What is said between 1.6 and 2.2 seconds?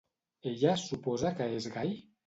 és gai?